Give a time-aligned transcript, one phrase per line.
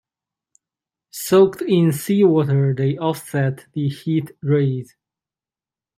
[1.11, 4.95] Soaked in seawater they offset the heat rays.